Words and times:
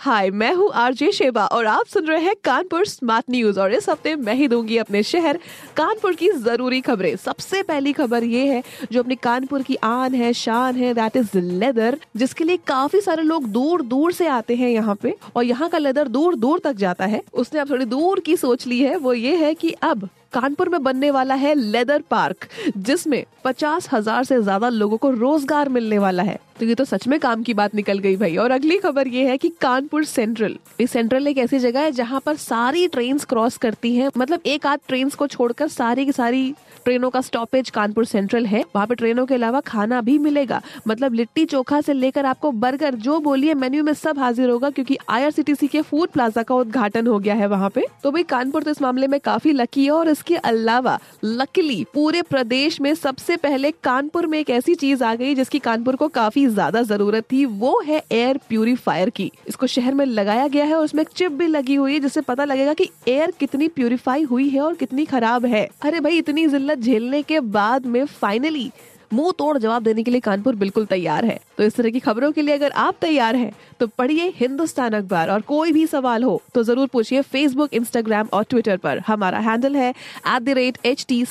हाय 0.00 0.28
मैं 0.30 0.52
हूँ 0.54 0.70
RJ 0.72 1.10
Sheba 1.12 1.44
और 1.46 1.66
आप 1.66 1.86
सुन 1.86 2.06
रहे 2.06 2.20
हैं 2.24 2.34
कानपुर 2.44 2.84
स्मार्ट 2.86 3.24
न्यूज़ 3.30 3.58
और 3.60 3.72
इस 3.74 3.88
हफ़्ते 3.88 4.14
मैं 4.16 4.34
ही 4.34 4.46
दूँगी 4.48 4.76
अपने 4.78 5.02
शहर 5.02 5.38
कानपुर 5.76 6.14
की 6.14 6.28
ज़रूरी 6.34 6.80
खबरें। 6.80 7.16
सबसे 7.16 7.62
पहली 7.62 7.92
खबर 7.92 8.24
ये 8.24 8.46
है, 8.46 8.62
जो 8.92 9.02
अपनी 9.02 9.16
कानपुर 9.16 9.62
की 9.62 9.76
आन 9.76 10.14
है, 10.14 10.32
शान 10.34 10.76
है 10.76 10.94
दैट 10.94 11.16
इज़ 11.16 11.38
लेदर 11.38 11.98
जिसके 12.16 12.44
लिए 12.44 12.56
काफ़ी 12.66 13.00
सारे 13.00 13.22
लोग 13.22 13.48
दूर 13.48 13.82
दूर 13.82 14.12
से 14.12 14.28
आते 14.28 14.56
हैं 14.56 14.70
यहाँ 14.70 14.94
पे 15.02 15.14
और 15.36 15.44
यहाँ 15.44 15.68
का 15.68 15.78
लेदर 15.78 16.08
दूर 16.08 16.36
दूर 16.36 16.60
तक 16.64 16.76
जाता 16.76 17.06
है। 17.06 17.22
उसने 17.34 17.60
अब 17.60 17.70
थोड़ी 17.70 17.84
दूर 17.86 18.20
की 18.20 18.36
सोच 18.38 18.66
ली 18.66 18.80
है, 18.80 18.96
वो 18.96 19.14
ये 19.14 19.36
है 19.36 19.54
की 19.54 19.72
अब 19.72 20.08
कानपुर 20.32 20.68
में 20.68 20.82
बनने 20.82 21.10
वाला 21.10 21.34
है 21.36 21.54
लेदर 21.54 22.02
पार्क 22.10 22.48
जिसमें 22.78 23.24
पचास 23.44 23.88
हज़ार 23.92 24.24
से 24.24 24.42
ज़्यादा 24.42 24.68
लोगों 24.70 24.96
को 24.96 25.10
रोज़गार 25.12 25.68
मिलने 25.68 25.98
वाला 25.98 26.22
है। 26.22 26.38
तो 26.60 26.66
ये 26.66 26.74
तो 26.74 26.84
सच 26.84 27.06
में 27.08 27.18
काम 27.20 27.42
की 27.42 27.52
बात 27.54 27.74
निकल 27.74 27.98
गई 27.98 28.16
भाई। 28.16 28.36
और 28.36 28.50
अगली 28.50 28.76
खबर 28.78 29.08
ये 29.08 29.24
है 29.26 29.36
कि 29.38 29.48
कानपुर 29.60 30.04
सेंट्रल, 30.04 30.56
ये 30.80 30.86
सेंट्रल 30.86 31.26
एक 31.28 31.38
ऐसी 31.38 31.58
जगह 31.58 31.80
है 31.80 31.92
जहाँ 31.92 32.20
पर 32.20 32.36
सारी 32.36 32.86
ट्रेन 32.88 33.18
क्रॉस 33.28 33.56
करती 33.56 33.94
है। 33.96 34.10
मतलब 34.16 34.40
एक 34.46 34.66
आध 34.66 34.80
ट्रेन 34.88 35.08
को 35.08 35.26
छोड़कर 35.26 35.68
सारी 35.68 36.04
की 36.06 36.12
सारी 36.12 36.52
ट्रेनों 36.84 37.08
का 37.10 37.20
स्टॉपेज 37.20 37.70
कानपुर 37.70 38.04
सेंट्रल 38.04 38.46
है। 38.46 38.62
वहाँ 38.74 38.86
पे 38.86 38.94
ट्रेनों 38.94 39.24
के 39.26 39.34
अलावा 39.34 39.60
खाना 39.60 40.00
भी 40.00 40.18
मिलेगा। 40.18 40.60
मतलब 40.88 41.14
लिट्टी 41.14 41.44
चोखा 41.44 41.80
से 41.80 41.92
लेकर 41.92 42.26
आपको 42.26 42.50
बर्गर, 42.52 42.94
जो 42.94 43.18
बोलिए 43.20 43.54
मेन्यू 43.54 43.82
में 43.84 43.92
सब 43.94 44.18
हाजिर 44.18 44.48
होगा, 44.48 44.70
क्योंकि 44.70 44.96
आईआरसीटीसी 45.08 45.66
के 45.66 45.82
फ़ूड 45.82 46.08
प्लाजा 46.08 46.42
का 46.42 46.54
उद्घाटन 46.54 47.06
हो 47.06 47.18
गया 47.18 47.34
है 47.34 47.46
वहाँ 47.46 47.70
पे। 47.70 47.84
तो 48.02 48.10
भाई, 48.10 48.22
कानपुर 48.22 48.62
तो 48.62 48.70
इस 48.70 48.82
मामले 48.82 49.06
में 49.06 49.18
काफ़ी 49.20 49.52
लकी 49.52 49.84
है। 49.84 49.90
और 49.90 50.08
इसके 50.08 50.36
अलावा, 50.36 50.98
लकीली, 51.24 51.84
पूरे 51.94 52.22
प्रदेश 52.22 52.80
में 52.80 52.94
सबसे 52.94 53.36
पहले 53.36 53.70
कानपुर 53.84 54.26
में 54.26 54.38
एक 54.38 54.50
ऐसी 54.50 54.74
चीज़ 54.74 55.04
आ 55.04 55.14
गई 55.14 55.34
जिसकी 55.34 55.58
कानपुर 55.58 55.96
को 55.96 56.08
काफ़ी 56.10 56.46
ज़्यादा 56.50 56.82
ज़रूरत 56.82 57.24
थी, 57.32 57.44
वो 57.44 57.80
है 57.86 58.02
एयर 58.12 58.38
प्यूरिफायर 58.48 59.10
की। 59.10 59.30
इसको 59.48 59.66
शहर 59.66 59.94
में 59.94 60.04
लगाया 60.06 60.46
गया 60.48 60.64
है 60.64 60.74
और 60.74 60.84
उसमें 60.84 61.02
एक 61.02 61.08
चिप 61.08 61.32
भी 61.32 61.46
लगी 61.46 61.74
हुई 61.74 61.92
है, 61.92 62.00
जिससे 62.00 62.20
पता 62.22 62.44
लगेगा 62.44 62.74
कि 62.74 62.88
एयर 63.08 63.32
कितनी 63.40 63.68
प्यूरिफाई 63.70 64.22
हुई 64.22 64.48
है 64.48 64.60
और 64.60 64.74
कितनी 64.74 65.04
खराब 65.06 65.46
है। 65.46 65.68
अरे 65.82 66.00
भाई, 66.00 66.18
इतनी 66.18 66.46
जिल्लत 66.48 66.78
झेलने 66.78 67.22
के 67.22 67.40
बाद 67.40 67.86
में 67.86 68.04
फाइनली 68.06 68.70
मुँह 69.12 69.32
तोड़ 69.38 69.56
जवाब 69.58 69.82
देने 69.82 70.02
के 70.02 70.10
लिए 70.10 70.20
कानपुर 70.20 70.54
बिल्कुल 70.56 70.84
तैयार 70.86 71.24
है। 71.24 71.38
तो 71.58 71.64
इस 71.64 71.76
तरह 71.76 71.90
की 71.90 72.00
खबरों 72.00 72.30
के 72.32 72.42
लिए 72.42 72.54
अगर 72.54 72.70
आप 72.70 72.96
तैयार 73.00 73.36
हैं 73.36 73.52
तो 73.80 73.86
पढ़िए 73.98 74.32
हिंदुस्तान 74.36 74.92
अखबार 74.94 75.30
और 75.30 75.40
कोई 75.48 75.72
भी 75.72 75.86
सवाल 75.86 76.24
हो 76.24 76.40
तो 76.54 76.62
ज़रूर 76.62 76.86
पूछिए 76.92 77.22
फेसबुक 77.22 77.74
इंस्टाग्राम 77.74 78.28
और 78.32 78.44
ट्विटर 78.50 78.76
पर। 78.76 78.98
हमारा 79.06 79.38
हैंडल 79.38 79.76
है 79.76 79.90
at 79.90 80.42
the 80.42 80.48
rate 80.58 80.78
H 80.86 81.04
T 81.08 81.24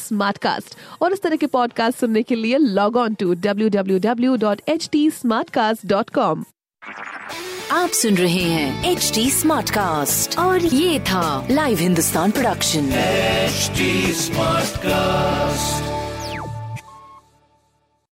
और 1.01 1.13
इस 1.13 1.21
तरह 1.21 1.35
के 1.35 1.47
पॉडकास्ट 1.47 1.99
सुनने 1.99 2.23
के 2.23 2.35
लिए 2.35 2.57
log 2.57 2.97
on 2.97 3.13
to 3.13 3.33
W 3.33 3.69
W 3.69 3.99
W 3.99 4.35
dot 4.37 4.61
H 4.69 4.89
T 4.91 5.09
dot 5.85 6.09
com 6.09 6.43
आप 7.71 7.89
सुन 7.89 8.15
रहे 8.17 8.43
हैं 8.43 8.91
एच 8.91 9.11
डी 9.15 9.29
स्मार्ट 9.31 9.69
कास्ट 9.69 10.37
और 10.39 10.65
ये 10.65 10.99
था 10.99 11.47
live 11.51 11.79
Hindustan 11.79 12.31
production 12.31 12.89
HD 13.49 13.85
Smartcast. 14.21 14.98